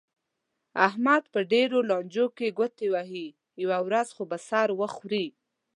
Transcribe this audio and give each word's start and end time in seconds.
احمد 0.87 1.23
په 1.33 1.39
ډېرو 1.51 1.77
لانجو 1.89 2.25
کې 2.37 2.47
ګوتې 2.57 2.87
وهي، 2.93 3.27
یوه 3.63 3.77
ورځ 3.87 4.07
خو 4.15 4.23
به 4.29 4.37
سر 4.49 4.67
وخوري. 4.79 5.27